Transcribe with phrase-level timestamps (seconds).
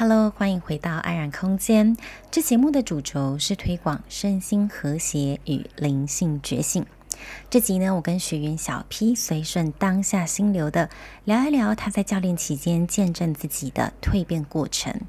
[0.00, 1.94] Hello，欢迎回到安然空间。
[2.30, 6.86] 这节目的主轴是推广身心和谐与灵性觉醒。
[7.50, 10.88] 这集呢，我跟学员小 P 随顺当下心流的
[11.24, 15.02] 聊一聊他在教练期间见证自己的蜕变过程。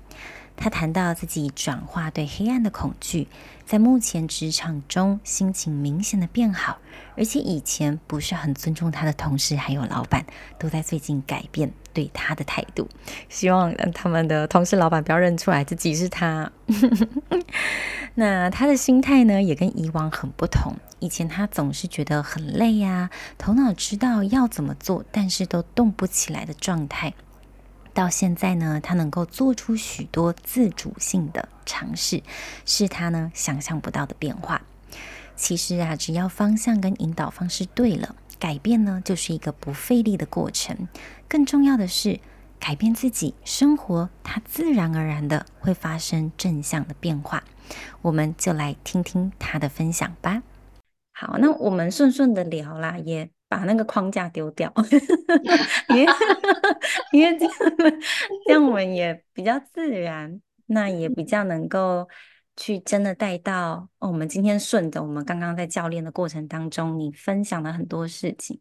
[0.62, 3.28] 他谈到自己转化对黑暗的恐惧，
[3.66, 6.78] 在目前职场中心情明显的变好，
[7.18, 10.24] 而且以前不是很尊重他的同事还有老板，
[10.60, 12.88] 都在最近改变对他的态度。
[13.28, 16.52] 希望他们的同事老板不要认出来自己是他。
[18.14, 20.76] 那他的心态呢，也跟以往很不同。
[21.00, 27.16] 以前他总是觉得很累呀，头脑知道要怎么做，但是都动不起来的状态。
[27.94, 32.24] 到现在呢，他能够做出许多自主性的尝试，
[32.66, 34.62] 是他呢想象不到的变化。
[35.36, 40.88] 其实啊，只要方向跟引导方式对了，改变呢就是一个不费力的过程。
[41.28, 42.20] 更重要的是，
[42.60, 47.44] 改变自己生活，它自然而然的会发生正向的变化。
[48.02, 50.44] 我们就来听听他的分享吧。
[51.14, 53.30] 好，那我们顺顺的聊啦，也。
[53.52, 54.74] 把那个框架丢掉，
[55.90, 56.06] 因为
[57.12, 57.54] 因为这样
[58.46, 62.08] 这样我们也比较自然，那也比较能够
[62.56, 64.08] 去真的带到哦。
[64.08, 68.58] 我们今天顺着我们刚刚在教练的过程当中，你分享了很多事情。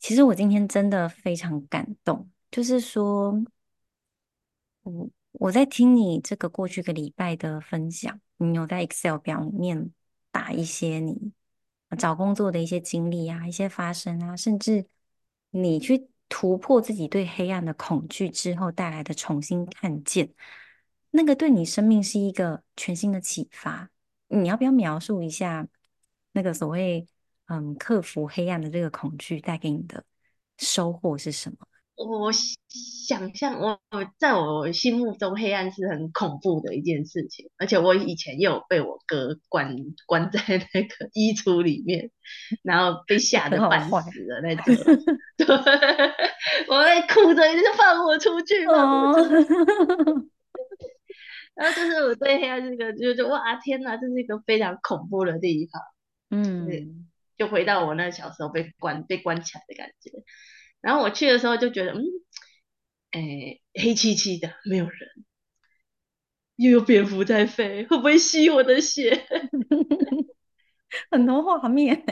[0.00, 3.40] 其实我今天真的非常感动，就是说，
[4.82, 9.92] 我我在听你这个过去个礼拜的分享，你有在 Excel 表里面
[10.32, 11.30] 打一些你。
[11.96, 14.86] 找工作的一些经历啊，一些发生啊，甚至
[15.50, 20.32] 你去突破自己对黑暗的恐惧之后带来的重新看见，
[21.10, 23.90] 那个对你生命是一个全新的启发。
[24.26, 25.66] 你要不要描述一下
[26.32, 27.06] 那个所谓
[27.46, 30.04] 嗯克服黑暗的这个恐惧带给你的
[30.58, 31.67] 收获是什么？
[31.98, 33.80] 我想象，我
[34.18, 42.12] 在我心目中，黑暗是很恐怖的一件事情，而且我以前也有被我哥关关在那个 衣橱里面，
[42.62, 44.76] 然后被吓得半死的那 种。
[45.36, 45.46] 对，
[46.68, 49.12] 我会哭着一直放我出去嘛。
[51.54, 55.82] 然后就是我对黑暗这个，就是哇天哪，这是一个非常恐怖的地方。
[56.30, 60.12] 嗯，就回到我那小时候被关被关起来的感觉。
[60.80, 62.04] 然后我去的时候就觉得，嗯，
[63.10, 65.10] 哎，黑漆漆的，没有人，
[66.56, 69.26] 又有蝙蝠在飞，会不会吸我的血？
[71.10, 71.94] 很多画面，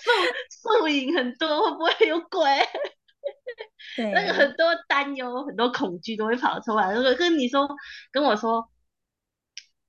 [0.00, 2.40] 树树影很多，会不会有鬼？
[3.96, 6.92] 对，那个很多担忧、很多恐惧都会跑出来。
[6.92, 7.68] 如果跟你说，
[8.10, 8.70] 跟我说，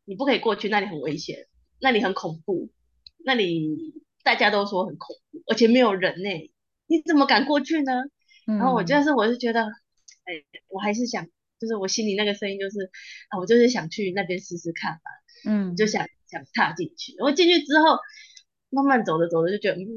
[0.06, 1.48] 你不可以过去，那里很危险，
[1.80, 2.70] 那里很恐怖，
[3.26, 6.53] 那里大家都说很恐怖，而且没有人呢。
[6.88, 7.92] 你怎么敢过去呢？
[8.46, 11.26] 嗯、然后我就是，我是觉得，哎，我还是想，
[11.60, 12.92] 就是我心里那个声音就是，
[13.30, 17.16] 啊，我就是想去那边试试看吧，嗯，就想想踏进去。
[17.20, 17.98] 我进去之后，
[18.70, 19.88] 慢慢走着走着就觉得，嗯，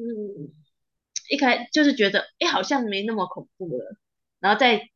[1.29, 3.97] 一开就是觉得，哎，好像没那么恐怖了。
[4.39, 4.89] 然后再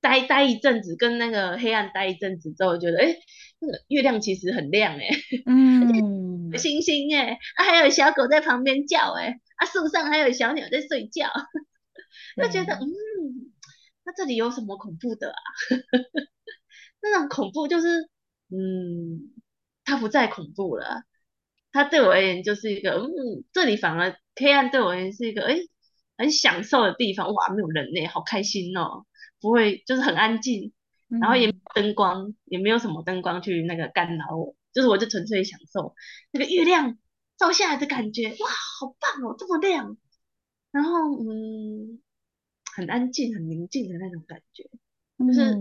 [0.00, 3.14] 待待一阵子，跟那个黑暗待一阵子之后，觉得，哎，
[3.60, 5.08] 那个月亮其实很亮，哎，
[5.46, 9.38] 嗯，星星，哎，啊，还有小狗在旁边叫，哎。
[9.58, 11.28] 啊，树上还有小鸟在睡觉，
[12.40, 12.86] 就觉得嗯，
[14.04, 15.36] 那这里有什么恐怖的啊？
[17.02, 18.08] 那种恐怖就是，
[18.50, 19.34] 嗯，
[19.84, 21.02] 它不再恐怖了，
[21.72, 23.10] 它对我而言就是一个，嗯，
[23.52, 25.56] 这里反而黑暗对我而言是一个，哎，
[26.16, 29.06] 很享受的地方，哇，没有人类，好开心哦，
[29.40, 30.72] 不会，就是很安静，
[31.20, 35.96] 然后也灯光，也没有什么灯光去那个干扰我，就是我就纯粹享受。
[36.30, 36.96] 那个月亮。
[37.38, 38.50] 照下来的感觉，哇，
[38.80, 39.96] 好棒哦，这么亮，
[40.72, 42.00] 然后嗯，
[42.74, 44.68] 很安静、很宁静的那种感觉，
[45.18, 45.56] 就是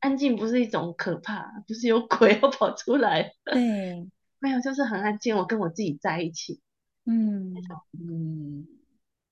[0.00, 4.10] 安静不是一种可怕，不是有鬼要跑出来，对，
[4.40, 6.60] 没有，就是很安静，我跟我自己在一起，
[7.06, 7.54] 嗯。
[7.92, 8.66] 嗯，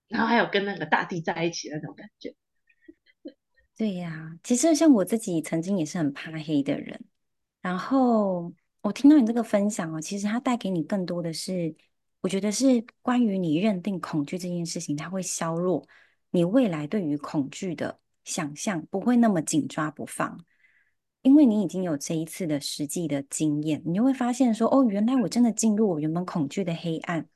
[0.06, 2.34] 然后还有跟那个大地在一起那种感觉，
[3.76, 7.04] 对呀、啊，其实像我自己曾经也是很怕黑的人，
[7.60, 8.52] 然后。
[8.82, 11.74] 我听到你这个分享哦，其实它带给你更多的是，
[12.22, 15.86] 我觉得是关于你认定恐惧这件事情，它会削弱
[16.30, 20.38] 你未来对于恐惧的想象，不会那么紧抓不放，
[21.20, 27.28] 因为你已经有这一次的实际的经验，你就会发现说，哦，原来我真的进入我原本恐惧的黑暗，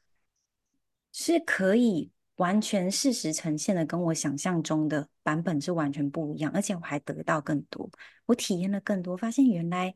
[1.13, 7.91] 是可以完全事实呈现的，跟我想象中的版本是完全不一样，而且我还得到更多，
[8.27, 9.95] 我体验了更多，发现原来，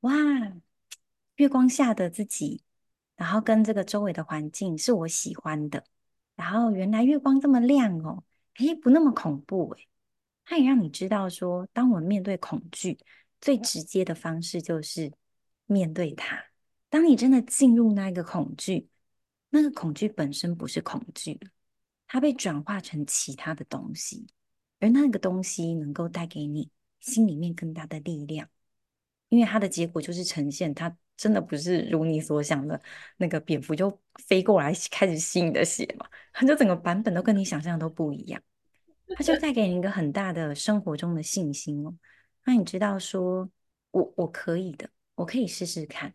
[0.00, 0.12] 哇！
[1.38, 2.62] 月光下的自己，
[3.14, 5.84] 然后跟这个周围的环境是我喜欢的，
[6.34, 8.24] 然后原来月光这么亮哦，
[8.58, 9.86] 诶，不那么恐怖诶，
[10.44, 12.98] 它也让你知道说，当我面对恐惧，
[13.40, 15.12] 最直接的方式就是
[15.66, 16.44] 面对它。
[16.88, 18.88] 当你真的进入那个恐惧，
[19.50, 21.38] 那个恐惧本身不是恐惧，
[22.08, 24.26] 它被转化成其他的东西，
[24.80, 26.68] 而那个东西能够带给你
[26.98, 28.48] 心里面更大的力量，
[29.28, 32.80] 因为它的结果就是呈现它真的不是如你所想的
[33.18, 38.40] 那个蝙蝠就飞过来开始吸你的血嘛，它就整个版本都跟你想象都不一样，
[39.16, 41.94] 它就带给你一个很大的生活中的信心哦，
[42.44, 43.50] 那你知道说
[43.90, 46.14] 我我可以的，我可以试试看。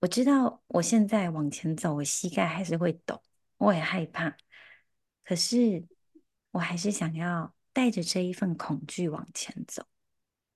[0.00, 3.22] 我知道我现在往前走，我膝盖还是会抖，
[3.56, 4.36] 我也害怕，
[5.24, 5.86] 可是
[6.50, 9.84] 我还是想要带着这一份恐惧往前走。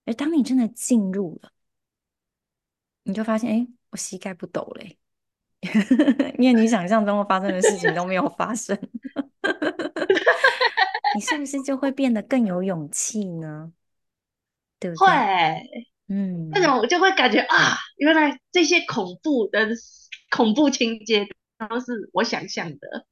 [0.04, 1.52] 而当你真的进入了，
[3.04, 4.98] 你就发现，哎，我膝盖不抖嘞，
[6.38, 8.78] 因为你想象中会发生的事情都没有发生，
[11.14, 13.72] 你是不是就会变得更有勇气呢？
[14.78, 15.06] 对不对？
[15.06, 15.86] 会。
[16.12, 19.68] 嗯，那种我就会感觉啊，原来这些恐怖的
[20.28, 21.24] 恐怖情节
[21.56, 23.06] 都是我想象的.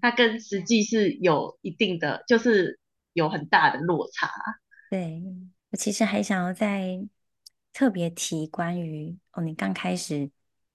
[0.00, 2.80] 它跟实际是有一定的，就是
[3.12, 4.30] 有很大的落差。
[4.90, 5.22] 对，
[5.70, 6.98] 我其实还想要再
[7.76, 10.30] 特别提关于哦，你刚开始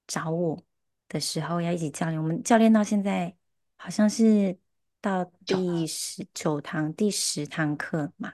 [0.05, 0.63] 找我
[1.09, 3.35] 的时候要一起教练，我们教练到现在
[3.75, 4.59] 好像是
[5.01, 8.33] 到第十九堂、第十堂课嘛，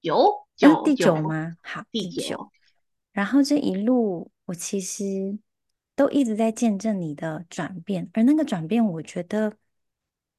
[0.00, 0.46] 有。
[0.58, 1.50] 有第九吗？
[1.50, 2.52] 九好，第九。
[3.10, 5.36] 然后这一路，我其实
[5.96, 9.56] 都一直在见证你的转变，而那个转变，我觉得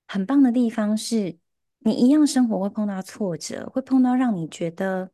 [0.07, 1.38] 很棒的地方是，
[1.80, 5.12] 你一样生活会碰到挫折，会碰到让你觉得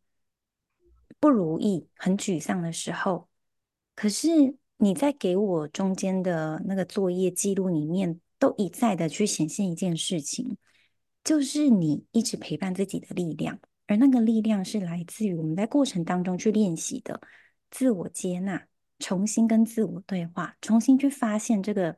[1.22, 3.30] 不如意、很沮丧的时候。
[3.96, 10.58] 可是你在给我中间的那个作业记录里面，都一再的去显现一件事情，
[11.24, 13.60] 就是你一直陪伴自己的力量。
[13.86, 17.22] 而那个力量是来自于我们在过程当中去练习的
[17.70, 18.66] 自我接纳，
[18.98, 21.98] 重新跟自我对话，重新去发现这个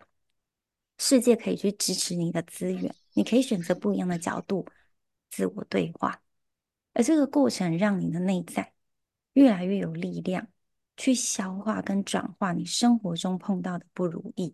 [0.97, 4.65] 世界可以去支持你的资源，你可以选择不一样的角度
[5.29, 6.21] 自我对话，
[6.93, 8.72] 而这个过程让你的内在
[9.33, 10.47] 越来越有力量
[10.95, 14.53] 去消化跟转化你生活中碰到的不如意。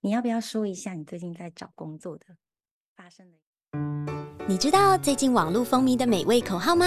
[0.00, 2.24] 你要不要说一下你最近在找工作的
[2.96, 3.38] 发生的？
[4.46, 6.86] 你知道最近网络风靡的美味口号吗？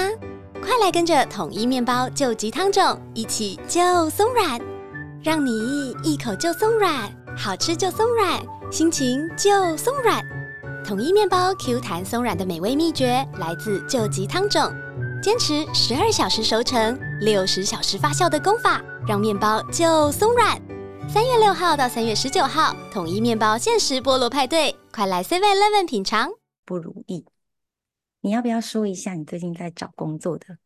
[0.61, 4.59] 快来跟着统一面包救急汤种一起就松软，
[5.23, 8.41] 让你一口就松软，好吃就松软，
[8.71, 10.23] 心情就松软。
[10.83, 14.73] 统一面包 Q 弹松软的美味秘诀来自救急汤种，
[15.21, 20.61] 坚持十二小时熟成、六十小时发酵的功法，让面包就松软。
[21.09, 26.29] 三月六号到三月十九号，统一面包限时菠萝派对，快来 Seven Eleven 品尝。
[26.65, 27.25] 不如意。
[28.21, 30.57] 你要不要说一下你最近在找工作的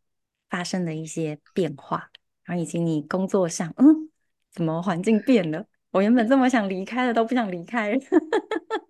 [0.49, 2.09] 发生的一些变化，
[2.43, 4.09] 然后以及你工作上，嗯，
[4.51, 5.65] 怎么环境变了？
[5.91, 7.97] 我原本这么想离开的都不想离开，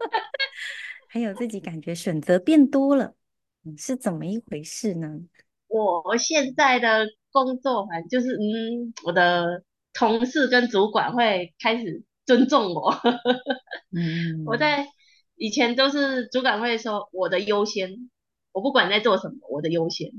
[1.08, 3.16] 还有自己感觉选择变多了，
[3.66, 5.08] 嗯是怎么一回事呢？
[5.72, 9.64] 我现在的工作环境就是，嗯，我的
[9.94, 12.92] 同事跟主管会开始尊重我，
[13.96, 14.88] 嗯，我在
[15.36, 18.10] 以前都是主管会说我的优先。
[18.54, 20.10] 我不管在做什么，我的优先。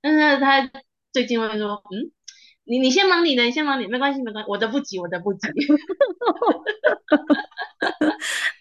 [0.00, 0.70] 但是他
[1.12, 2.10] 最近会说，嗯，
[2.64, 5.48] 你你先忙你的，你先忙你，没关系没关系，我的不急，我的不急。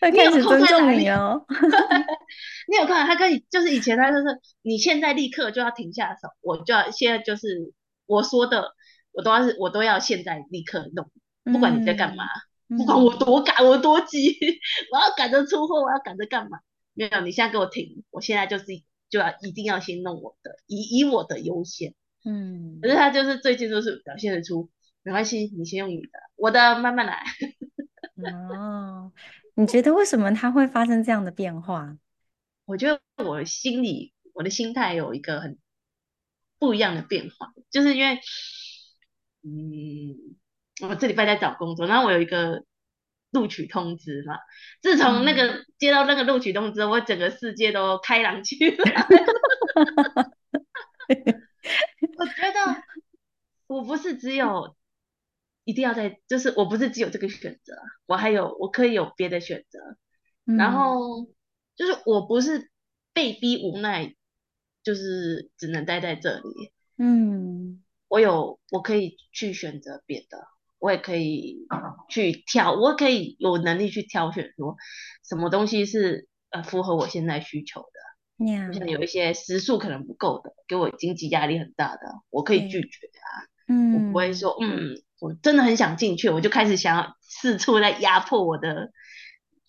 [0.01, 1.45] 他开始尊重你哦。
[2.67, 4.23] 你有看到他跟你就是以前他就是
[4.61, 7.73] 你现在立刻就要停下手，我就要现在就是
[8.05, 8.73] 我说的，
[9.11, 11.09] 我都要是我都要现在立刻弄，
[11.43, 12.25] 不管你在干嘛，
[12.69, 14.37] 嗯、不管我多赶我多急，
[14.91, 16.59] 我要赶着出货，我要赶着干嘛？
[16.93, 18.65] 没有，你现在给我停，我现在就是。
[19.09, 21.93] 就要一定要先弄我的，以以我的优先，
[22.25, 24.71] 嗯，可是他就是最近就是表现得出，
[25.03, 27.23] 没关系，你先用你的，我的慢慢来。
[28.57, 29.11] 哦，
[29.53, 31.95] 你觉得为什么他会发生这样的变化？
[32.65, 35.57] 我觉得我心里我的心态有一个很
[36.59, 38.19] 不一样的变化，就是因为，
[39.43, 40.35] 嗯，
[40.87, 42.63] 我这礼拜在找工作，然后我有一个。
[43.33, 44.37] 录取通知嘛，
[44.79, 49.07] 自从那个、嗯、接到那个录取通知，我整个世界都开朗起来。
[52.15, 52.83] 我觉得
[53.65, 54.75] 我不是只有
[55.63, 57.73] 一定要在，就是我不是只有这个选择，
[58.05, 59.79] 我还有我可以有别的选择。
[60.45, 61.27] 嗯、然后
[61.93, 62.71] 就我不是
[63.13, 64.15] 被逼无奈，
[64.83, 66.71] 就是只能待在这里。
[66.97, 70.47] 嗯，我有我可以去选择别的。
[70.79, 71.65] 我也可以
[72.09, 74.75] 去挑，我可以有能力去挑选，说
[75.23, 78.45] 什么东西是呃符合我现在需求的。
[78.45, 78.73] Yeah.
[78.73, 83.47] 像有一些时数可能不够的，给我经济压力很大的，我可以拒绝啊。
[83.69, 88.91] 嗯，我不会说，嗯，我真的很想进去，我就开始想要四处在压迫我的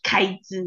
[0.03, 0.65] 开支。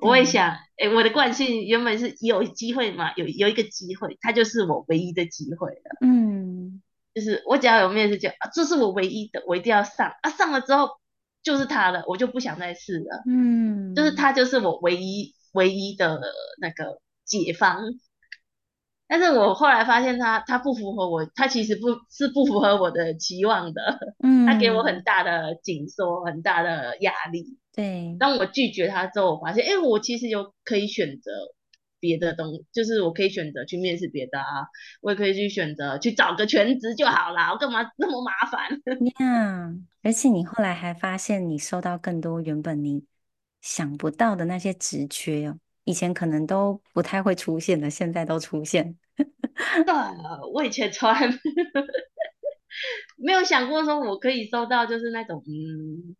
[0.00, 5.98] 我也想，哎、欸，我的惯性原本是有机会嘛，有有一个机会，它就是我唯一的机会了。
[6.00, 6.82] 嗯，
[7.14, 10.88] 就是我只要有面试就啊，这是我唯一的，我一定要上啊，上了之后
[11.42, 13.22] 就是他了，我就不想再试了。
[13.26, 16.20] 嗯，就是他就是我唯一唯一的
[16.60, 17.82] 那个解方。
[19.10, 23.98] 但是我后来发现他他不符合我，他其实不是不符合我的期望的。
[24.22, 27.58] 嗯，他给我很大的紧缩，很大的压力。
[27.74, 31.32] 对，当我拒绝他之后，我发现，哎、欸，我其实有可以选择
[31.98, 34.46] 别的东西，就是我可以选择去面试别的啊，
[35.00, 38.70] 我也可以去选择去找个全职就好啦，我干嘛那么麻烦？
[39.18, 43.04] 呀、 yeah，而且你后来还发现，你收到更多原本你
[43.60, 48.96] 想不到的那些职缺哦，以前可能都不太会出现的，现在都出现。
[49.16, 49.94] 对，
[50.52, 51.28] 我以前从来
[53.16, 56.16] 没有想过说我可以收到，就是那种嗯。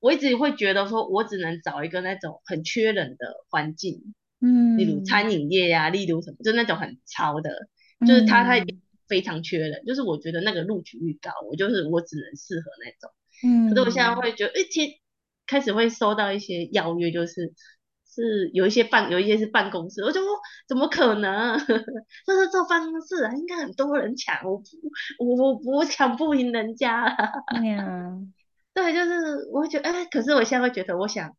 [0.00, 7.68] 我一直会觉得说，我只能找一个那种很缺人的环境，嗯，例如餐饮业呀、啊，例如什么，就那种很超的，
[8.06, 8.62] 就是他他
[9.08, 13.10] 非常缺人，嗯，就是我觉得那个录取率高，我就是我只能适合那种，
[13.46, 14.92] 嗯，可是我现在会觉得，哎，其实
[15.46, 17.54] 开始会收到一些邀约，就是
[18.14, 20.30] 是有一些办，有一些是办公室，我就说
[20.68, 21.58] 怎么可能？
[22.26, 24.64] 这是做办公室啊，应该很多人抢，我不
[25.18, 27.04] 我我我抢不赢人家，
[27.54, 28.32] 嗯。
[28.74, 31.30] 对，就是我会觉得，哎，可是我现在会觉得，我想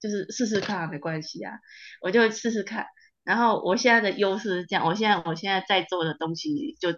[0.00, 1.52] 就是试试看，没关系啊，
[2.00, 2.86] 我就试试看。
[3.24, 6.88] 然后我现在的优势是这样，我现在我现在在做的东西就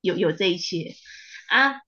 [0.00, 0.94] 有有这一些
[1.48, 1.80] 啊。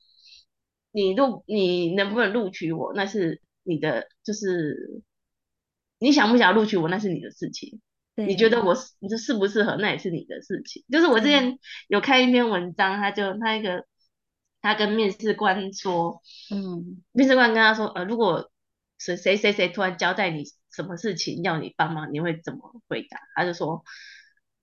[0.94, 5.02] 你录你能不能录取我，那是你的，就是
[6.02, 7.80] 你想不想录取我，那是你的事情。
[8.16, 10.84] 你觉得我你这适不适合，那也是你的事情。
[10.90, 13.86] 就是我之前有看一篇文章，他就他一个。
[14.64, 16.22] 他跟面试官说，
[16.54, 18.48] 嗯，面试官跟他说，呃，如果
[18.96, 23.18] 谁谁谁谁突然交代你什么事情要你帮忙，你会怎么回答？
[23.34, 23.82] 他就说，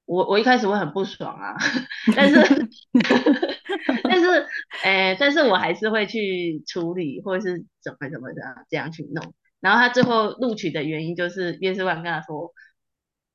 [0.06, 1.58] 我我一开始会很不爽啊，
[2.16, 2.40] 但是
[4.04, 4.48] 但是，
[4.84, 9.34] 哎、欸，但是我还是会去处理，或者是怎么怎么的这样去弄。
[9.60, 12.54] 然后他最后录取的原因就是面试官跟他说，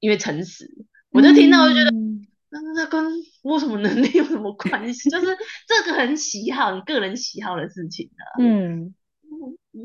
[0.00, 0.68] 因为诚实。
[1.10, 1.90] 我就听到，我就觉得。
[1.90, 3.04] 嗯那那跟
[3.42, 5.10] 我什么能力有什么关系？
[5.10, 5.26] 就是
[5.66, 8.30] 这个很喜好，你个人喜好的事情的、啊。
[8.38, 8.94] 嗯，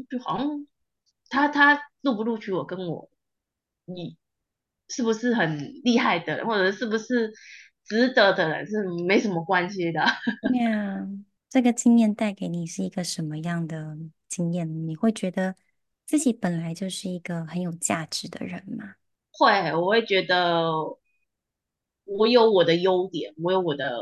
[0.08, 0.68] 就好像
[1.30, 3.10] 他他录不录取我，跟我
[3.86, 4.16] 你
[4.88, 7.34] 是不是很厉害的人，或者是不是
[7.86, 10.06] 值得的人，是没什么关系的。
[10.52, 11.08] 对呀，
[11.50, 14.88] 这个经验带给你是一个什么样的经验？
[14.88, 15.56] 你会觉得
[16.10, 18.96] 自己本来就是一个很有价值的人吗？
[19.30, 20.72] 会，我会觉得。
[22.06, 24.00] 我有我的优点，我有我的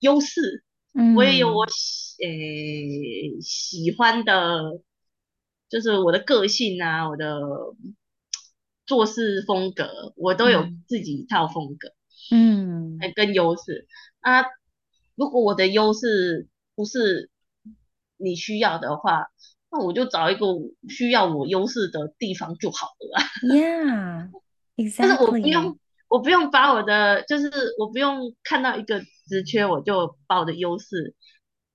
[0.00, 4.80] 优势，嗯，我也有我喜诶、欸、喜欢的，
[5.68, 7.40] 就是我的个性啊，我的
[8.84, 11.94] 做事风格，我都有自己一套风格，
[12.32, 13.86] 嗯，跟优势
[14.18, 14.42] 啊。
[15.14, 17.30] 如果我的优势不是
[18.16, 19.28] 你需要的话，
[19.74, 20.46] 那我就找一个
[20.88, 23.54] 需要我优势的地方就好了。
[23.54, 24.30] Yeah,
[24.76, 24.96] exactly.
[25.02, 25.78] 但是我不用。
[26.06, 31.12] 我不用把我的，就是我不用看到一个职缺，我就把我的优势，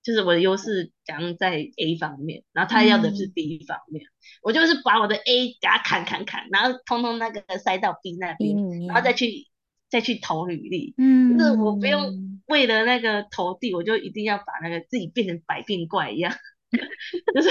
[0.02, 4.08] 就是我的优势讲在 A 方面，然后他要的是 B 方面，嗯，
[4.44, 9.48] 我就是把我的 A 给他砍砍砍，然后通通那个塞到 B 那边，嗯，然后再去
[9.90, 16.32] 再去投履历，嗯，就是我不用为了那个投递，我就一定要把那个自己变成百变怪一样，
[17.34, 17.50] 就是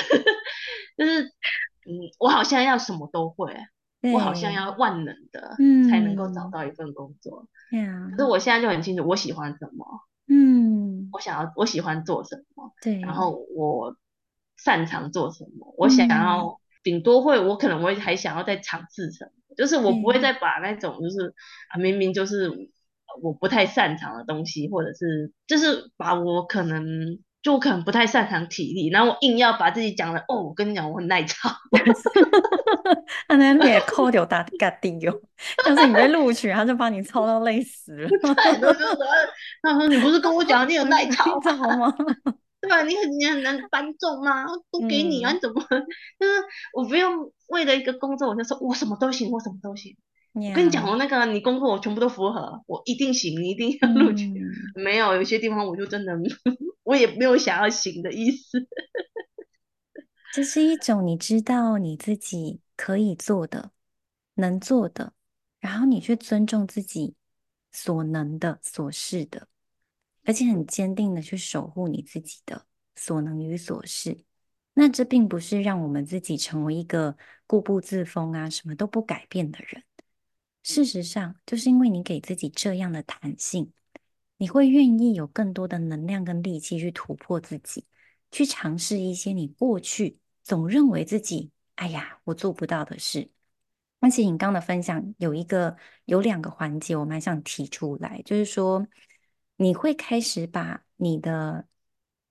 [0.96, 1.24] 就是
[1.86, 3.54] 嗯，我好像要什么都会。
[4.00, 7.48] 我好像要万能的，嗯，才能够找到一份工作。
[7.72, 9.84] 嗯，可是我现在就很清楚，我喜欢什么，
[10.28, 13.96] 嗯，我想要，我喜欢做什么，对，然后我
[14.56, 21.34] 擅长做什么，我想要顶多会，我可能会还想要再尝试什么，就是我不会再把那种就是
[21.70, 22.52] 啊，明明就是
[23.20, 27.18] 我不太擅长的东西，或者是就是把我可能。
[27.42, 31.48] 就我可能不太擅长体力，然后我硬要把自己讲的哦，我跟你讲我很耐操，
[33.28, 35.12] 他 那脸抠掉大嘎定哟，
[35.64, 38.08] 但是你被录取，他就把你操到累死了。
[39.62, 41.38] 他说你不是跟我讲你有耐操
[41.76, 41.94] 吗？
[42.60, 42.82] 对吧？
[42.82, 44.44] 你很你很难搬重吗？
[44.72, 45.62] 都给你啊，你怎么？
[46.18, 46.32] 就是
[46.74, 49.96] 我不用为了一个工作，我就说我什么都行，我什么都行。
[50.46, 54.26] 我跟你讲，我那个你功课我全部都符合，我一定行，你一定要录取。
[54.26, 54.82] 嗯。
[54.82, 56.12] 没有，有些地方我就真的，
[56.84, 58.66] 我也没有想要行的意思。
[60.32, 63.72] 这是一种你知道你自己可以做的、
[64.34, 65.12] 能做的，
[65.58, 67.14] 然后你去尊重自己
[67.72, 69.48] 所能的、所是的，
[70.24, 74.18] 而且很坚定的去守护你自己的所能与所是。
[74.74, 77.16] 那这并不是让我们自己成为一个
[77.46, 79.82] 固步自封啊、什么都不改变的人。
[80.68, 83.72] 事实上，就是因为你给自己这样的弹性，
[84.36, 87.86] 你会愿意有更多的能量跟力气去突破自己，
[88.30, 93.30] 去尝试一些你过去总认为自己“哎呀，我做不到”的事。
[94.00, 98.86] 而且你刚的分享有一个、有两个环节，我蛮想提出来，就是说
[99.56, 101.66] 你会开始把你的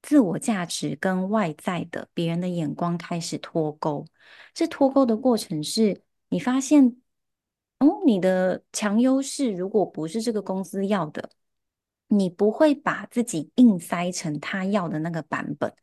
[0.04, 4.06] 自我价值跟外在的别人的眼光开始脱钩。
[4.54, 6.98] 这脱钩的过程是你发现，
[7.80, 11.30] 哦，你的强优势如果不是这个公司要的，
[12.08, 15.74] 你不会把自己硬塞成他要的那个版本，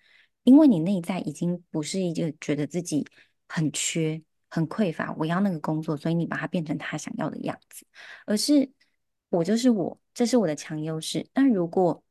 [0.43, 3.07] 因为你内在已经不是一个觉得自己
[3.49, 4.23] 很缺。
[4.51, 7.85] 很匮乏，我要那个工作，所以你把它变成他想要的样子，
[8.25, 8.71] 而是
[9.29, 11.27] 我就是我，这是我的强优势。
[11.33, 12.05] 但如果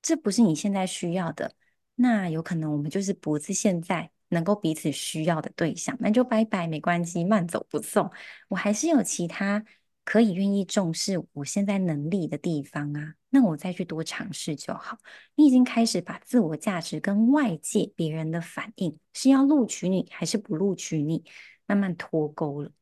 [0.00, 1.56] 这不是你现在需要的，
[1.96, 8.10] 那有可能我们就是不是现在能够彼此需要的对象，那就拜拜，没关系，慢走不送。
[8.48, 9.64] 我还是有其他
[10.04, 14.98] 可以愿意重视我现在能力的地方啊，那我再去多尝试就好。
[15.34, 21.24] 你已经开始把自我价值跟外界别人的反应是要录取你还是不录取你，
[21.66, 22.72] 慢慢脱钩了。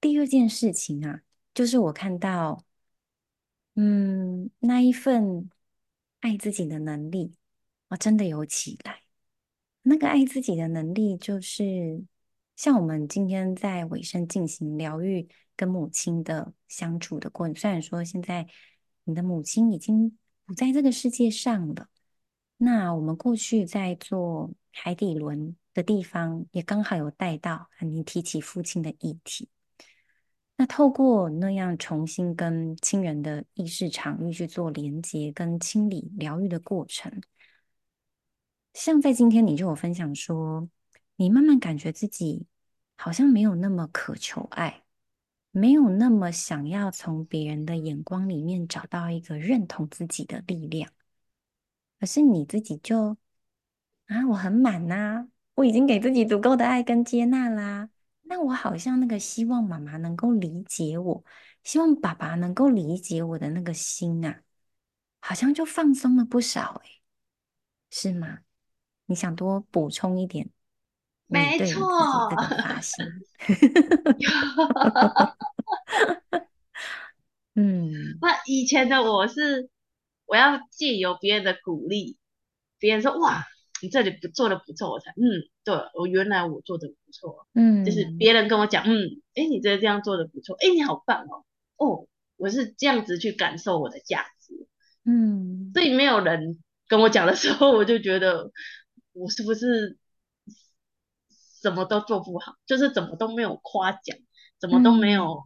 [0.00, 1.20] 第二件事情啊，
[1.54, 2.64] 就是我看到，
[3.76, 5.48] 嗯，那一份
[6.20, 7.34] 爱自己的能力，
[7.88, 9.03] 我真的有起来。
[9.84, 12.04] 那个爱自己的能力，就是
[12.56, 17.54] 像我们今天在尾声进行疗愈跟母亲的相处的过程。
[17.54, 18.46] 虽然说现在
[19.04, 21.88] 你的母亲已经不在这个世界上了，
[22.56, 25.56] 那我们过去在做海底轮。
[25.74, 29.48] 的地方也刚好有带到，你提起父亲的议题。
[30.56, 37.20] 那透过那样重新跟亲人的意识场域去做连接跟清理疗愈的过程，
[38.74, 40.68] 像在今天你就有分享说，
[41.16, 42.46] 你慢慢感觉自己
[42.96, 44.82] 好像没有那么渴求爱，
[45.52, 50.90] 没有那么想要从别人的眼光里面找到一个认同自己的力量，
[52.00, 53.16] 而是你自己就
[54.06, 55.28] 啊，我很满呐、啊。
[55.54, 57.88] 我已经给自己足够的爱跟接纳啦，
[58.22, 61.24] 那我好像那个希望妈妈能够理解我，
[61.62, 64.42] 希望爸爸能够理解我的那个心啊，
[65.20, 67.00] 好像就放松了不少诶，
[67.88, 68.40] 是吗？
[69.06, 70.48] 你想多补充一点？
[71.26, 73.04] 没错，这个发型。
[77.54, 79.68] 嗯，那以前的我是，
[80.26, 82.16] 我要借由别人的鼓励，
[82.78, 83.46] 别人说哇。
[83.82, 91.44] 你这里不做的不错，我才嗯，对我原来我做的不错，嗯，就是别人跟我讲，嗯，哎，你这这样做的不错，哎，你好棒哦，
[91.76, 94.66] 哦，我是这样子去感受我的价值，
[95.04, 98.50] 嗯，所以没有人跟我讲的时候，我就觉得
[99.14, 99.96] 我是不是
[101.62, 104.18] 什么都做不好，就是怎么都没有夸奖，
[104.60, 105.44] 怎么都没有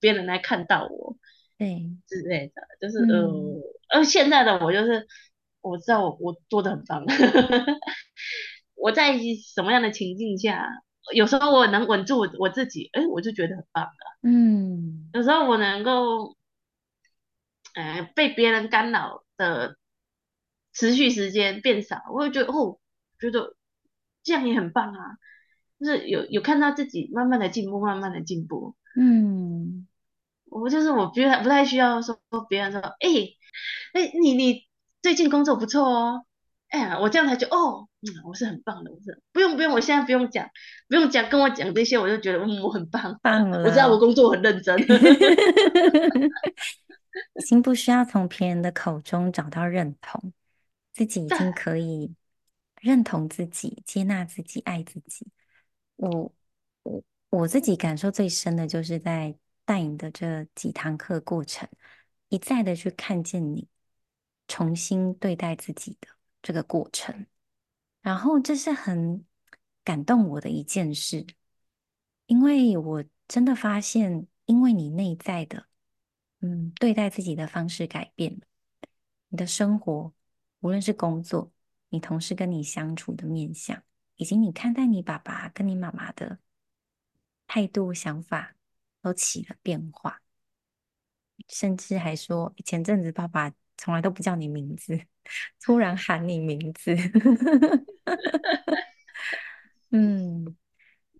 [0.00, 1.16] 别人来看到我，
[1.58, 5.06] 对之类的，就是呃，而现在的我就是。
[5.64, 7.04] 我知道我我做的很棒，
[8.74, 9.16] 我在
[9.54, 10.68] 什么样的情境下，
[11.14, 13.90] 有时候我能稳住我我自己，哎，我就觉得很棒了。
[14.22, 16.36] 嗯，有时候我能够，
[17.76, 19.76] 呃，被别人干扰的
[20.72, 22.80] 持续时间变少，我就觉得哦，
[23.22, 23.56] 觉得
[24.22, 25.16] 这样也很棒啊，
[25.80, 28.74] 就是有有看到自己慢慢的进步，慢慢的进步。
[28.96, 29.86] 嗯，
[30.50, 33.08] 我就是我不太不太需要说别人说，哎，
[33.94, 34.66] 哎，你你。
[35.02, 36.24] 最近工作不错哦，
[36.68, 40.48] 哎呀，我这样才觉得哦，嗯，我是很棒的，我是不用不用，我现在不用讲，
[40.88, 44.78] 不用讲，跟我讲这些，我就觉得嗯，我很棒，棒了，我知道我工作很认真，
[47.34, 50.32] 已经不需要从别人的口中找到认同，
[50.92, 52.14] 自己已经可以
[52.82, 55.26] 认同自己、接纳自己、爱自己。
[55.96, 56.34] 我
[56.82, 61.66] 我我自己感受最深的就是在带你的这几堂课过程，
[62.28, 63.68] 一再的去看见你。
[64.48, 66.08] 重新对待自己的
[66.42, 67.26] 这个过程，
[68.02, 69.24] 然后这是很
[69.82, 71.24] 感动我的一件事，
[72.26, 75.66] 因为我真的发现，因为你内在的，
[76.40, 78.40] 嗯，对待自己的方式改变了，
[79.28, 80.12] 你的生活，
[80.60, 81.51] 无论是工作，
[81.92, 83.80] 你同事跟你相处的面相，
[84.16, 86.40] 以及你看待你爸爸跟你妈妈的
[87.46, 88.56] 态度、想法，
[89.00, 90.20] 都起了变化，
[91.46, 93.52] 甚至还说，前阵子爸爸。
[93.78, 95.00] 从来都不叫你名字，
[95.60, 96.94] 突然喊你名字。
[99.90, 100.44] 嗯，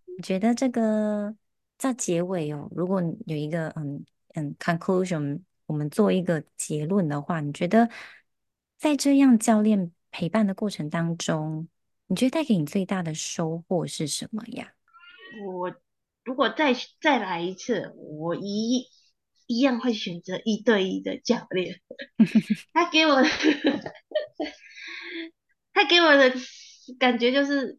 [0.05, 1.35] 你觉得这个
[1.77, 4.05] 在结尾哦，如果有一个嗯
[4.35, 7.91] 嗯，conclusion，我们做一个结论的话，你觉得
[8.79, 11.67] 在这样教练陪伴的过程当中，
[12.07, 14.73] 你觉得带给你最大的收获是什么呀？
[15.45, 15.75] 我
[16.23, 18.87] 如果再再来一次，我一
[19.47, 21.81] 一样会选择一对一的教练。
[22.73, 23.29] 他给我的，
[25.73, 26.33] 他给我的
[26.99, 27.79] 感觉就是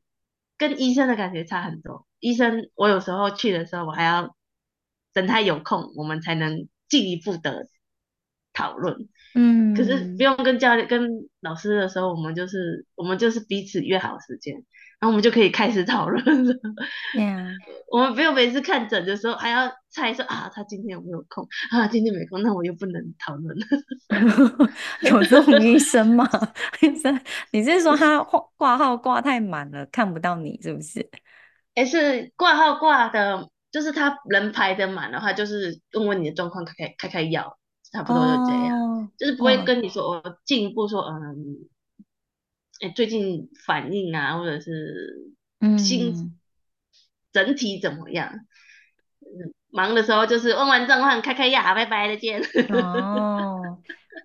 [0.57, 2.07] 跟医生的感觉差很多。
[2.19, 4.35] 医生，我有时候去的时候，我还要
[5.13, 7.69] 等他有空，我们才能进一步的
[8.51, 9.07] 讨论。
[9.35, 11.09] 嗯，可是不用跟教练、跟
[11.41, 14.63] 老师的时候，我们就是我们就是彼此约好时间。
[14.99, 16.53] 然后我们就可以开始讨论了。
[17.13, 17.51] Yeah.
[17.91, 21.85] 我们不用每次看诊的时候还要猜说啊，他今天有没有空啊？
[21.87, 23.65] 今天没空，那我又不能讨论了。
[25.03, 26.25] 有这种医生吗？
[26.79, 27.19] 医生，
[27.51, 28.23] 你是说他
[28.55, 31.09] 挂号挂太满了，看不到你是不是？
[31.75, 37.57] 哎，是挂号挂的，就是他人排的满的话，就是问问你的状况，开开开开药，
[37.93, 39.08] 差不多就这样，oh.
[39.17, 41.69] 就是不会跟你说我进一步说嗯。
[42.97, 45.32] 最近反应啊，或者是
[45.77, 46.36] 心
[47.32, 48.29] 整体怎么样？
[49.21, 52.41] 嗯，忙的时候就是问完状况，开开药，拜拜，再见。
[52.71, 53.79] 哦，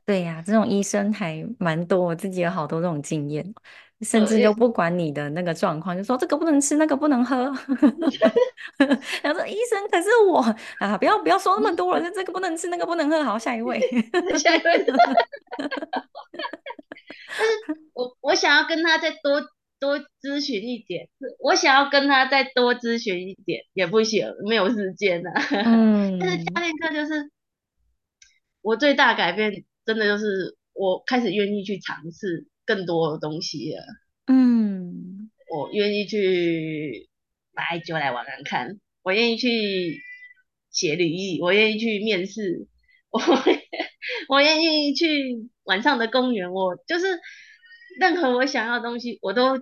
[0.05, 3.55] 对呀、啊，这种医生还蛮多，我自己有好多这种经验，
[4.03, 7.37] 甚至就不管你的那个状况，就说这个不能吃，那个不能喝。
[9.23, 10.39] 然后说医生，可是我
[10.79, 13.81] 啊，不要不要说那么多了，这个不能吃，那个不能喝，好，下一位，
[14.39, 14.87] 下一位。
[17.29, 17.53] 但是
[17.93, 19.41] 我我想要跟他再多
[19.81, 21.09] 多咨询一点，
[21.41, 25.43] 我想要跟他再多咨询一点也不行，没有时间呐、啊。
[25.65, 26.19] 嗯。
[26.19, 27.31] 但是教练课就是
[28.63, 33.83] 我最大改变，真的就是我开始愿意去尝试更多的东西了。
[34.27, 35.31] 嗯。
[35.51, 37.09] 我愿意去
[37.53, 39.99] 买酒来玩玩看，我愿意去
[40.71, 42.69] 写履历，我愿意去面试，
[43.11, 43.21] 我
[44.29, 45.49] 我愿意去。
[45.69, 47.21] 晚上的公园，我就是
[48.01, 49.59] 任何我想要的东西，我都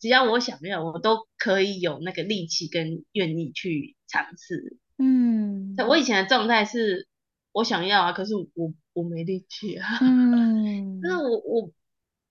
[0.00, 4.78] 只要我想要，我都可以有那个力气跟愿意去尝试。
[4.98, 7.06] 嗯，我以前的状态是，
[7.52, 9.86] 我想要啊，可是我我没力气啊。
[10.02, 11.70] 嗯，就是我我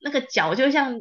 [0.04, 1.00] 那个脚就像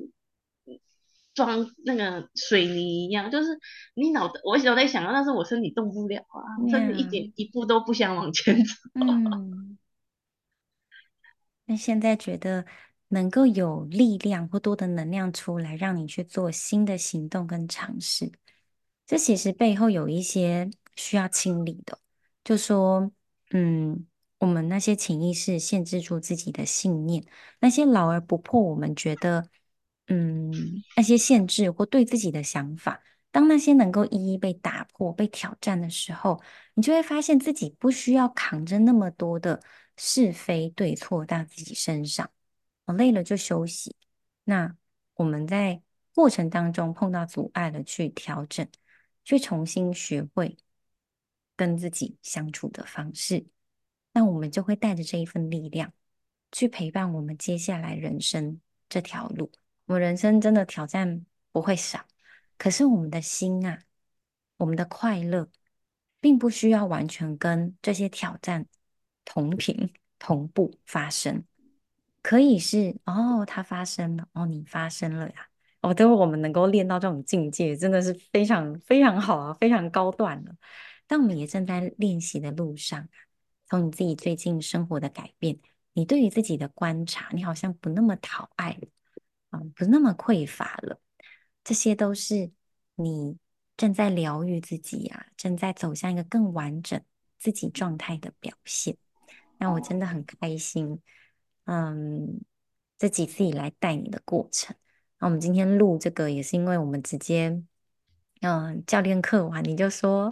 [1.35, 3.59] 装那个水泥一样，就是
[3.95, 8.73] 你脑袋我脑袋想要，但是我身体动不了啊，我甚至一点一步都不想往前走。
[8.95, 9.79] 嗯
[11.65, 12.67] 那现在觉得
[13.09, 18.31] 能够有力量或多的能量出来，让你去做新的行动跟尝试，
[19.07, 21.99] 这其实背后有一些需要清理的。
[22.43, 23.11] 就说，
[23.53, 24.05] 嗯，
[24.43, 27.25] 我们那些潜意识限制住自己的信念，
[27.61, 29.49] 那些老而不破，我们觉得，
[30.09, 30.51] 嗯，
[30.97, 33.01] 那些限制或对自己的想法，
[33.31, 36.43] 当那些能够一一被打破、被挑战的时候，
[36.75, 39.63] 你就会发现自己不需要扛着那么多的。
[39.95, 42.29] 是非对错到自己身上，
[42.87, 43.95] 我累了就休息。
[44.45, 44.75] 那
[45.15, 45.83] 我们在
[46.15, 48.67] 过程当中碰到阻碍了，去调整，
[49.23, 50.57] 去重新学会
[51.55, 53.45] 跟自己相处的方式。
[54.13, 55.93] 那我们就会带着这一份力量，
[56.51, 59.51] 去陪伴我们接下来人生这条路。
[59.87, 62.07] 我们人生真的挑战不会少，
[62.59, 63.81] 可是我们的心啊，
[64.59, 65.49] 我们的快乐，
[66.21, 68.67] 并不需要完全跟这些挑战。
[69.25, 71.45] 同频同步发生，
[72.23, 75.47] 可以是哦，它发生了哦，你发生了呀，
[75.81, 80.57] 哦，等我们能够练到这种境界，真的是非常非常好啊，非常高段了。
[81.07, 83.09] 但我们也正在练习的路上，
[83.73, 85.59] 从你自己最近生活的改变，
[85.95, 88.89] 你对于自己的观察，你好像不那么讨爱了
[89.49, 91.01] 啊，不那么匮乏了，
[91.65, 92.53] 这些都是
[92.97, 93.39] 你
[93.75, 97.01] 正在疗愈自己呀，正在走向一个更完整
[97.39, 98.95] 自己状态的表现。
[99.57, 101.01] 那我真的很开心，
[101.65, 102.43] 嗯，
[102.99, 104.77] 这几次以来带你的过程。
[105.19, 107.63] 那我们今天录这个也是因为我们直接，
[108.43, 110.31] 嗯，教练课完你就说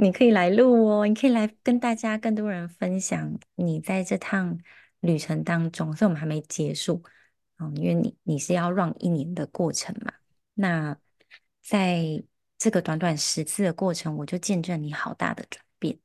[0.00, 4.56] 你可以来录哦，你可以来跟大家更多人分享你在这趟
[5.00, 7.02] 旅程当中，所以我们还没结束，
[7.58, 10.12] 嗯，因为你你是要 run 一年的过程嘛。
[10.54, 10.96] 那
[11.60, 12.22] 在
[12.56, 15.98] 这个短短十次的过程，我就见证你好大的转变。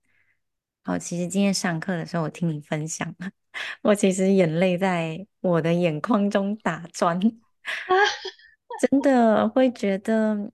[0.83, 3.15] 好，其实今天上课的时候，我听你分享，
[3.83, 7.19] 我其实眼泪在我的眼眶中打转，
[8.81, 10.51] 真的会觉得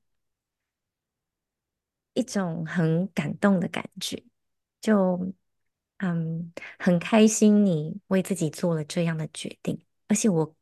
[2.14, 4.24] 一种很感动的感觉，
[4.82, 5.34] 就
[5.98, 10.56] 嗯，很开心你为自己做了这样的决定，而且我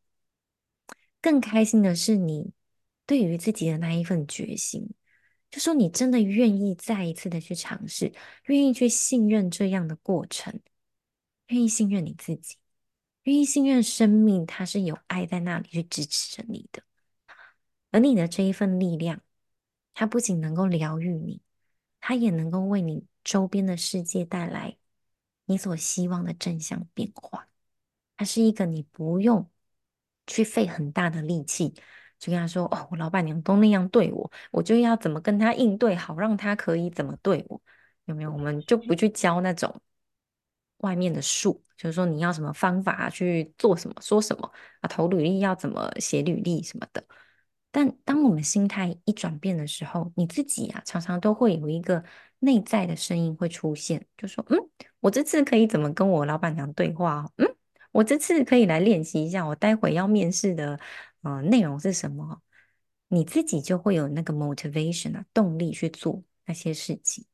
[1.22, 2.52] 更开心的是你
[3.06, 4.90] 对于自己的那一份决心，
[5.50, 8.12] 就说你真的愿意再一次的去尝试，
[8.46, 10.60] 愿意去信任这样的过程，
[11.48, 12.58] 愿意信任你自己，
[13.24, 16.84] 愿意信任生命，它是有爱在那里去支持着你的。
[17.92, 19.22] 而你的这一份力量，
[20.00, 21.42] 它不仅能够疗愈你，
[22.00, 24.78] 它也能够为你周边的世界带来
[25.46, 27.48] 你所希望的正向变化。
[28.16, 29.50] 它是一个你不用
[30.28, 31.74] 去费很大的力气。
[32.20, 37.60] 就跟他说：“哦，我老板娘都那样对我，我就要怎么跟他应对好，让他可以怎么对我？
[38.06, 38.32] 有没有？
[38.32, 39.82] 我们就不去教那种
[40.78, 47.04] 外面的术，就是说你要什么方法去做什么，说什么啊，投履历要怎么写履历什么的。
[47.72, 52.04] 但当我们心态一转变的时候，你自己啊，常常都会有一个
[52.40, 54.58] 内在的声音会出现，就说：嗯，
[55.00, 57.26] 我这次可以怎么跟我老板娘对话？
[57.38, 57.48] 嗯，
[57.92, 60.80] 我这次可以来练习一下，我待会要面试的。”
[61.24, 62.42] 呃，内容是什么？
[63.10, 67.26] 你自己就会有那个 motivation 啊，动力去做那些事情，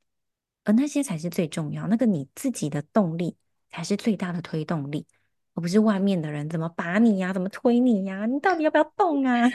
[0.63, 1.85] 而那些才是最重要。
[1.87, 3.37] 那个你自己的动力
[3.69, 5.05] 才是最大的推动力，
[5.53, 9.47] 而不是外面的人怎么把你呀、怎么推你呀、你到底要不要动啊？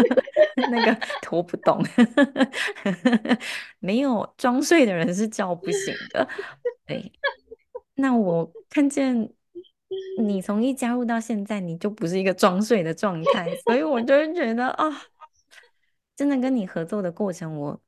[0.70, 1.82] 那个拖不动，
[3.80, 6.28] 没有装睡的人是叫不醒的。
[6.86, 7.12] 对，
[7.94, 9.32] 那我看见。
[10.20, 14.84] 你从一加入到现在，你就不是一个装睡的状态，所以我就会觉得啊、
[16.14, 17.80] 真的跟你合作的过程，我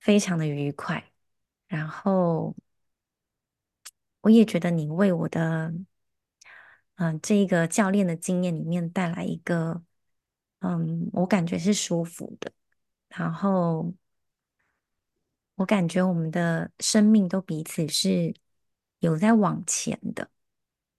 [0.00, 1.04] 非常的愉快。
[1.68, 2.56] 然后
[4.22, 5.72] 我也觉得你为我的
[6.96, 9.82] 嗯、呃、这个教练的经验里面带来一个
[10.60, 12.52] 嗯，我感觉是舒服的。
[13.08, 13.94] 然后
[15.56, 18.34] 我感觉我们的生命都彼此是
[18.98, 20.30] 有在往前的。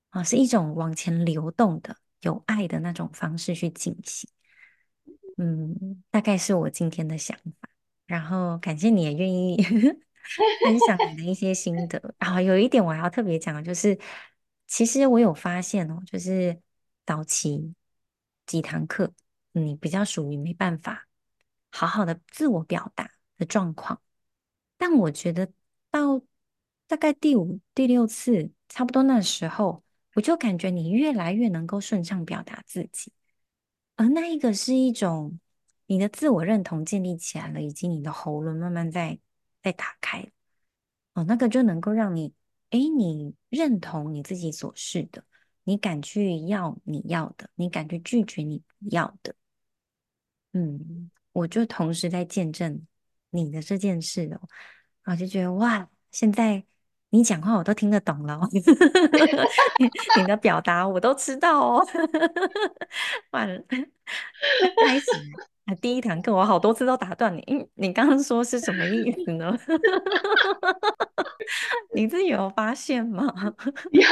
[0.10, 4.30] 啊，是一种往前流动的、有爱的那种方式去进行。
[5.38, 7.68] 嗯，大概是我今天的想法。
[8.06, 9.62] 然后感谢你也愿意
[10.64, 12.16] 分享你的一些心得。
[12.18, 14.00] 然后有一点我要特别讲的就是，
[14.68, 16.62] 其实我有发现哦，就是
[17.06, 17.74] 早期
[18.46, 19.14] 几堂课，
[19.52, 21.08] 你比较属于没办法
[21.72, 24.02] 好好的自我表达的状况。
[24.78, 25.52] 但我觉得
[25.90, 26.22] 到
[26.88, 29.84] 大概第五、第六次，差不多那时候。
[30.16, 33.12] 我就感觉你越来越能够顺畅表达自己，
[33.98, 35.42] 而那一个是一种
[35.88, 39.20] 你的自我认同建立起来了，以及你的喉咙慢慢在
[39.62, 40.32] 在打开，
[41.16, 42.34] 哦，那个就能够让你，
[42.76, 45.24] 哎，你认同你自己所是的，
[45.64, 49.34] 你敢去要你要的，你敢去拒绝你不要的，
[50.52, 52.86] 嗯，我就同时在见证
[53.30, 54.42] 你的这件事哦，
[55.06, 56.66] 我就觉得哇，现在。
[57.10, 61.86] 你讲话我都听得懂了， 你的表达我都知道哦。
[63.32, 65.06] 完了， 开始
[65.82, 67.68] 第一堂课，我好多次都打断你。
[67.76, 69.58] 你刚刚说是什么意思呢？
[71.96, 73.34] 你自己有发现吗？
[73.92, 74.02] 有，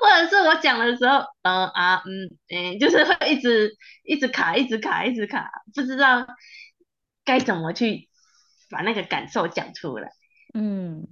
[0.00, 6.24] 或者是我讲的时候，嗯啊嗯嗯，就是会一直一直卡，一直卡，一直卡，不知道
[7.24, 8.08] 该怎么去
[8.70, 10.10] 把那个感受讲出来。
[10.54, 11.08] 嗯，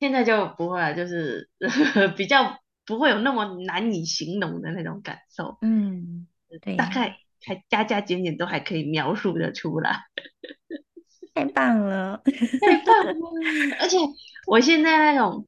[0.00, 1.48] 现在就不会了，就是
[2.16, 5.58] 比较不会有那么难以形容的那种感受。
[5.62, 6.26] 嗯，
[6.60, 10.02] 对，大概还加加减减都还可以描述的出来。
[11.34, 12.20] 太棒了，
[12.60, 13.14] 太棒了！
[13.78, 13.96] 而且
[14.46, 15.46] 我现在那种，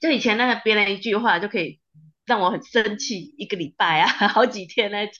[0.00, 1.80] 就以前那个别人一句话就可以
[2.26, 5.14] 让我很生气一个礼拜啊， 好几天那种。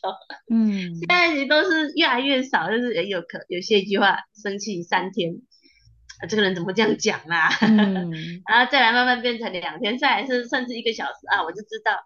[0.53, 5.35] 嗯，现在你都是越来越少，就是也有可有些一句话生气三天。
[6.21, 7.57] 啊这个人怎么这样讲啦、啊？
[7.67, 8.13] 嗯、
[8.47, 11.99] 然后再来慢慢变成两天，再来是甚至一个小时啊，我就知道，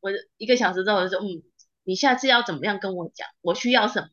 [0.00, 1.42] 我一个小时之后我就说，嗯，
[1.84, 3.28] 你下次要怎么样跟我讲？
[3.40, 4.08] 我需要什么？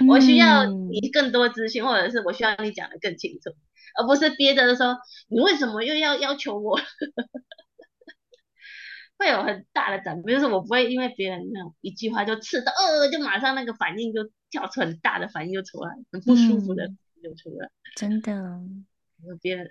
[0.00, 3.50] 嗯、 我需要你更多资讯，或者是我需要你讲的更清楚，
[3.98, 4.96] 而不是憋着的说，
[5.28, 6.78] 你为什么又要要求我？
[9.18, 16.84] 会有很大的转变，就是我不会因为别人那种一句话就刺到，呃，就马上那个反应就跳出很大的反应就出来，很不舒服的。
[16.86, 18.62] 嗯就出来，真的。
[19.42, 19.70] 别人，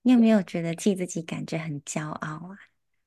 [0.00, 2.56] 你有没有觉得替自己感觉很骄傲啊？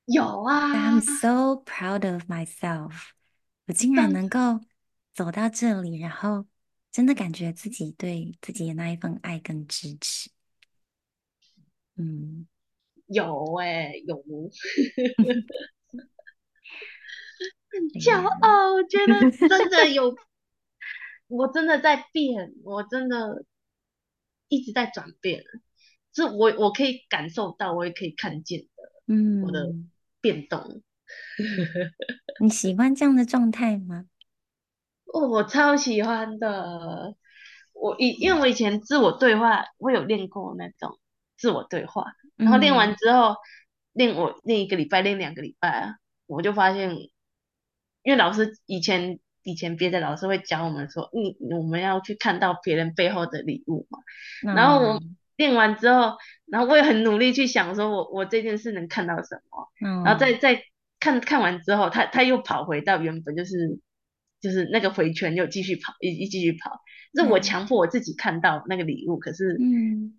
[0.08, 2.94] 有啊，I'm so proud of myself。
[3.66, 4.62] 我竟然能够
[5.14, 6.46] 走到这里，然后
[6.92, 10.30] 真的感觉自己对自己的那一份爱跟支持。
[11.98, 12.48] 嗯，
[13.08, 14.16] 有哎、欸，有，
[17.70, 20.16] 很骄傲，我觉得 真的有。
[21.28, 23.44] 我真的在变，我真的
[24.48, 25.44] 一直在转变，
[26.14, 28.68] 是我我可以感受到，我也可以看见的，
[29.08, 29.76] 嗯，我的
[30.22, 30.82] 变动。
[32.42, 34.06] 你喜欢这样的状态吗？
[35.14, 37.16] 哦，我超喜欢的。
[37.74, 41.00] 我以因为我以前自我对话，我有练过那种
[41.38, 43.36] 自我对话，然后练完之后，
[43.94, 46.92] 练、嗯、我练一个礼拜，练两个礼拜啊，我就发现，
[48.02, 54.00] 因为老师以前以前别的老师会教我们说，你我们要去看到别人背后的礼物嘛。
[54.46, 55.00] 嗯、然后我
[55.38, 60.62] 练完之后，然后我也很努力去想说我我这件事能看到什么，嗯、然后再再
[61.00, 63.80] 看看完之后，他他又跑回到原本就是
[64.42, 66.82] 就是那个回圈又继续跑，一一继续跑。
[67.16, 69.58] 是我强迫我自己看到那个礼物，嗯、可是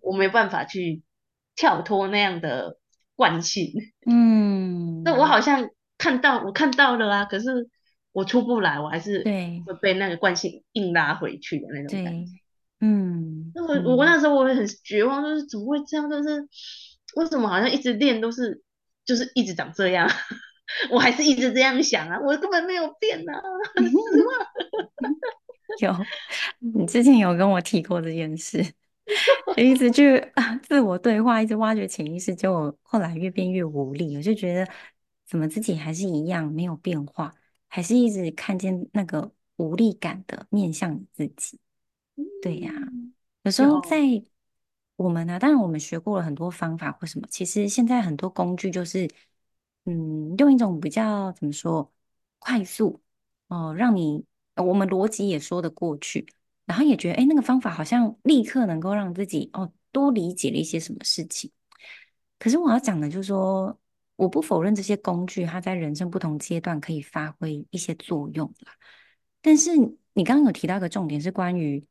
[0.01, 1.01] 我没办法去
[1.55, 2.77] 跳脱那样的
[3.15, 3.71] 惯性。
[4.05, 7.69] 嗯，那我好像看到我看到了啊，可是
[8.11, 9.23] 我出不来，我还是
[9.65, 12.31] 会被那个惯性硬拉回去的那种感觉。
[12.81, 16.09] 嗯，那我我那时候我也很绝望，就是怎么会这样？
[16.09, 16.47] 就是
[17.15, 18.61] 为什么好像一直练都是
[19.05, 20.09] 就是一直长这样？
[20.91, 23.41] 我还是一直这样想啊，我根本没有变啊，
[23.75, 24.47] 很失望。
[25.79, 25.95] 有，
[26.59, 28.63] 你之前有跟我提过这件事，
[29.57, 30.23] 一直去
[30.61, 34.71] 自我对话，一直挖掘潜意识，结果后来越变越无力，我就觉得
[35.27, 37.33] 怎么自己还是一样没有变化，
[37.67, 41.59] 还是一直看见那个无力感的面向自己。
[42.41, 42.87] 对呀、啊，
[43.43, 43.99] 有时候在
[44.95, 49.09] 我们呢、啊，当然我们学过了很多方法或什么，其实现在很多工具就是，
[49.85, 51.91] 嗯，用一种比较怎么说
[52.39, 53.01] 快速
[53.47, 54.25] 哦、呃，让你。
[54.55, 56.27] 我们逻辑也说得过去，
[56.65, 61.49] 然后也觉得，哎，那个方法好像立刻能够让自己哦多理解了一些什么事情。
[62.37, 63.79] 可是我要讲的就是说，
[64.17, 68.73] 我不否认这些工具它在人生不同阶段可以发挥一些作用啦。
[69.41, 69.77] 但是
[70.11, 71.87] 你刚刚有提到一个重点是关于，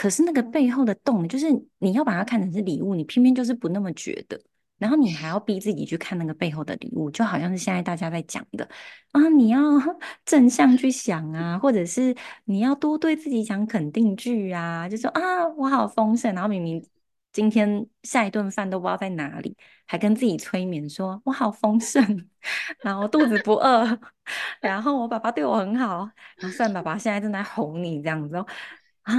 [0.00, 1.46] 可是那个背后的动力，就是
[1.78, 4.40] 你要把它看成是礼物，你偏偏就是不那么觉得。
[4.78, 8.66] 然后你还要逼自己去看那个背后的礼物，就好像是现在大家在讲的
[9.12, 9.60] 啊，你要
[10.24, 16.82] 正向去想啊，或者是你要多对自己讲肯定句啊，就说啊，我好丰盛，然后明明
[17.30, 19.54] 今天下一顿饭都不知道在哪里，
[19.86, 22.26] 还跟自己催眠说我好丰盛，
[22.80, 23.98] 然后肚子不饿，
[24.62, 28.46] 然后我爸爸对我很好，然后虽然爸爸现在正在哄你这样子哦，
[29.02, 29.14] 啊，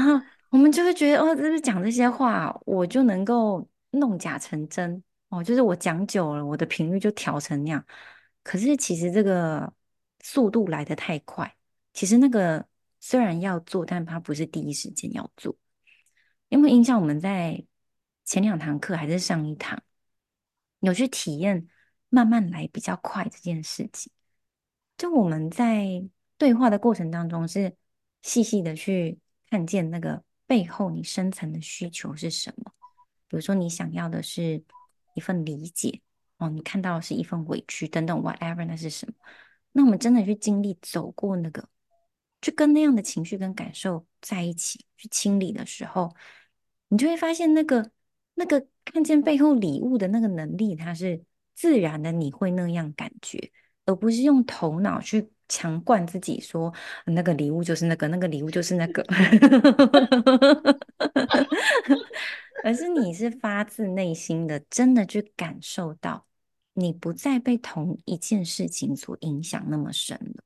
[0.52, 5.02] 我们就会觉得哦，这是讲这些话，我就能够弄假成真。
[5.30, 7.86] 哦，就是我讲久了，我的频率就调成那样。
[8.44, 9.74] 可是其实这个
[10.22, 11.56] 速度来得太快。
[11.94, 12.68] 其实那个
[13.00, 15.56] 虽然要做，但它不是第一时间要做。
[16.50, 17.64] 因为印象我们在
[18.26, 19.82] 前两堂课还是上一堂，
[20.82, 21.66] 有去体验
[22.10, 24.12] 慢慢来比较快这件事情。
[24.98, 26.04] 就我们在
[26.38, 27.74] 对话的过程当中，是
[28.22, 29.18] 细细的去
[29.50, 32.74] 看见那个背后你深层的需求是什么。
[33.30, 34.64] 比如说你想要的是。
[35.14, 36.00] 一份理解
[36.38, 39.14] 哦，你看到的是一份委屈等等，whatever 那是什么？
[39.74, 41.68] 那我们真的去经历走过那个，
[42.42, 46.16] 去跟那样的情绪跟感受在一起去清理的时候，
[46.88, 47.92] 你就会发现那个
[48.36, 53.52] 那个看见背后礼物的那个能力，它是自然的，你会那样感觉，
[53.86, 56.74] 而不是用头脑去强灌自己说
[57.06, 59.06] 那个礼物就是那个，那个礼物就是那个。
[62.64, 66.28] 而是你是发自内心的，真的去感受到，
[66.74, 70.44] 你不再被同一件事情所影响那么深了，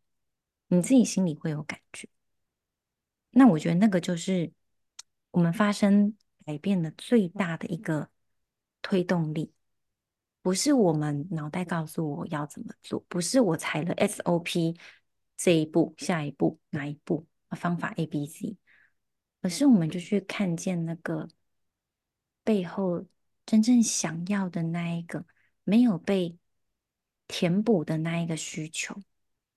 [0.69, 2.07] 你自己心里会有感觉。
[3.31, 4.53] 那我觉得那个就是
[5.31, 6.15] 我们发生
[6.45, 8.09] 改变的最大的一个
[8.81, 9.51] 推动力，
[10.45, 14.77] 不是我们脑袋告诉我要怎么做，不是我踩了 SOP
[15.35, 18.55] 这一步，下一步哪一步方法 A B C，
[19.41, 21.27] 而是我们就去看见那个。
[22.43, 23.07] 背后
[23.43, 25.25] 真正想要的那一个
[25.63, 26.37] 没有被
[27.27, 29.01] 填补的那一个需求，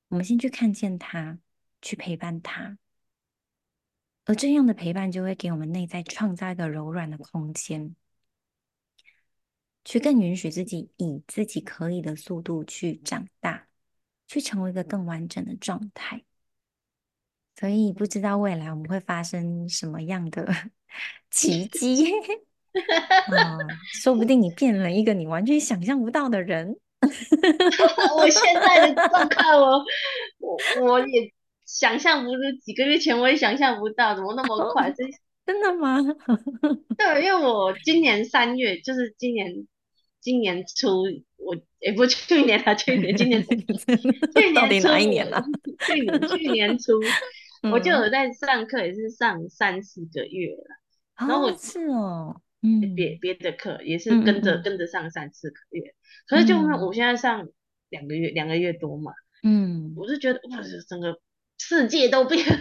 [0.08, 1.38] 我们先去看见它，
[1.82, 2.78] 去陪伴它，
[4.24, 7.94] 而这样的陪伴就会给我们内在创造一个柔软的空间，
[9.88, 13.68] 去更允许自己以自己可以的速度去长大，
[14.26, 16.22] 去成为一个更完整的状态。
[17.58, 20.46] 所以不知道未来我们会发生什么样的
[21.32, 22.12] 奇迹。
[23.34, 23.56] 啊，
[23.94, 26.78] 说不定你变了一个你完全想象不到的人。
[28.14, 29.82] 我现在的状态，我
[30.36, 31.32] 我我也
[31.64, 34.90] 想象不是几个月前我也想象不到，怎么那么快？
[34.90, 35.10] 真、哦、
[35.46, 35.96] 真的吗？
[36.98, 39.66] 对，因为我今年三月，就是今年
[40.20, 41.02] 今年初，
[41.36, 45.44] 我也不去年了， 去年今年去年到底哪一年 了？
[45.86, 46.92] 去年去年初，
[47.72, 50.64] 我就有在上课，也是上三四个月了。
[51.18, 52.40] 然后我、哦、是哦。
[52.60, 55.94] 嗯，别别的课也是跟着、嗯、跟着上三四个月，
[56.26, 57.48] 可是就我现在上
[57.88, 59.12] 两个月两个月多嘛，
[59.44, 60.58] 嗯，我是觉得哇，
[60.88, 61.20] 整个
[61.56, 62.58] 世界都变了。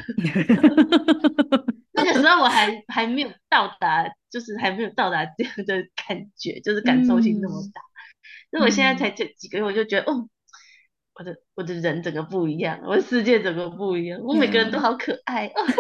[1.98, 5.76] 那个时候我还还没有到达，就是还没有到达这样的
[6.08, 7.82] 感觉，就是感受性那么大。
[8.52, 10.30] 那、嗯、我现在才这几个月，我就觉得，哦，
[11.16, 15.66] 我的我的人整个不一样，我的世界整个不一样，我每个人都好可爱，嗯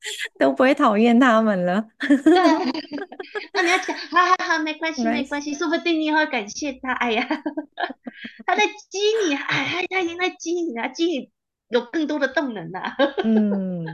[0.38, 1.84] 都不会讨厌他们了。
[1.98, 2.08] 对，
[3.52, 6.92] 那你要讲，好好好，没关系没关系，说不定你也会感谢他。
[6.92, 7.26] 哎呀，
[8.46, 11.30] 他在激你，哎，他已经在激你啊，激你。
[11.68, 13.84] 有更多的动能呐、啊， 嗯，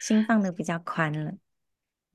[0.00, 1.32] 心放的比较宽了，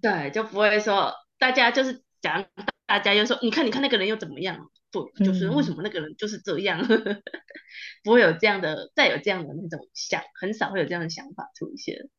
[0.01, 2.45] 对，就不会说大家就是讲，
[2.85, 4.69] 大家又说，你看，你看那个人又怎么样？
[4.91, 7.21] 不，就是为什么那个人就是这样，嗯、
[8.03, 12.09] 不会有这样的，再有这样的那种想，很少会有这样的想法出现。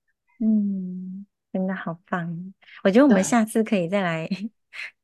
[0.40, 2.54] 嗯，真的好棒，
[2.84, 4.28] 我觉得我们下次可以再来。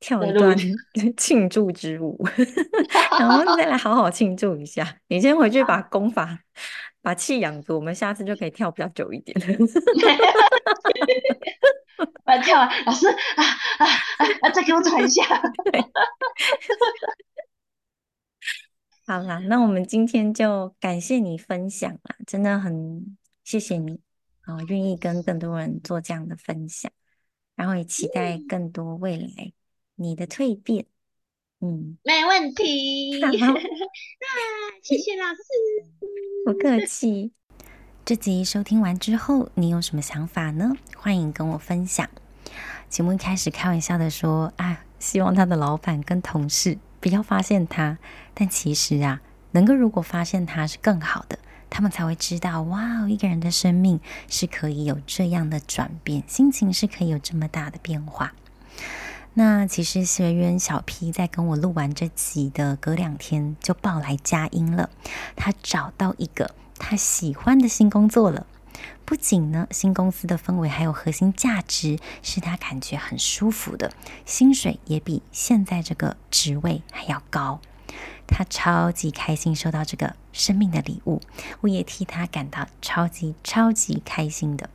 [0.00, 0.56] 跳一段
[1.16, 2.18] 庆祝之舞，
[3.18, 4.98] 然后再来 好好庆祝一下。
[5.08, 6.38] 你先回去把功法、
[7.02, 9.36] 把气养足，我们下次就可以跳比较久一点。
[12.24, 13.44] 把跳完，老师啊
[13.78, 13.86] 啊
[14.42, 14.50] 啊！
[14.50, 15.22] 再给我喘一下。
[19.06, 24.00] 好啦，那我们今天就感谢你分享啦，真的很谢谢你
[24.42, 26.90] 啊，愿意跟更多人做这样的分享，
[27.54, 29.52] 然后也期待更多未来。
[29.96, 30.86] 你的蜕变，
[31.60, 33.22] 嗯，没问题。
[33.22, 33.30] 啊，
[34.82, 35.40] 谢谢老师，
[36.44, 37.32] 不客气。
[38.04, 40.72] 这集收听完之后，你有什么想法呢？
[40.96, 42.08] 欢迎跟我分享。
[42.88, 47.98] 节目一开始开玩笑的说，啊，希望他的老板跟同事不要发现他，
[48.34, 49.22] 但其实啊，
[49.52, 51.38] 能够如果发现他是更好的，
[51.70, 58.34] 他们才会知道，哇，一个人的生命是可以有这样的转变，心情是可以有这么大的变化。
[59.36, 64.90] 那其实学员小 P 在跟我录完这集的隔两天就报来佳音了，
[65.34, 68.46] 他找到一个他喜欢的新工作了。
[69.04, 73.92] 不仅呢，新公司的氛围还有核心价值是他感觉很舒服的，
[74.24, 77.60] 薪水也比现在这个职位还要高，
[78.28, 81.20] 他超级开心收到这个生命的礼物，
[81.60, 84.70] 我也替他感到超级超级开心的。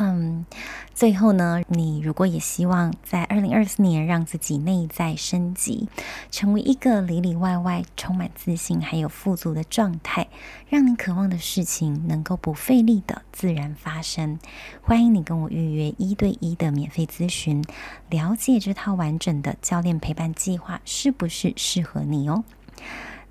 [0.00, 0.46] 嗯，
[0.94, 5.88] 最后呢，你如果也希望在二零二四年让自己内在升级，
[6.30, 10.28] 成为一个里里外外充满自信还有富足的状态，
[10.68, 14.38] 让你渴望的事情能够不费力的自然发生，
[14.82, 17.64] 欢迎你跟我预约一对一的免费咨询，
[18.08, 22.44] 了解这套完整的教练陪伴计划是不是适合你哦。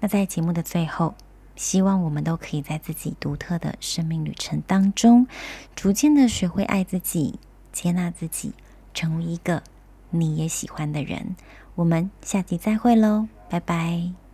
[0.02, 1.16] 那在节目的最后。
[1.58, 5.28] 希望我们都可以在自己独特的生命旅程当中，
[5.76, 7.40] 逐渐的学会爱自己、
[7.74, 8.54] 接纳自己，
[8.94, 9.62] 成为一个
[10.12, 11.36] 你也喜欢的人。
[11.76, 14.27] 我们下集再会喽，拜拜。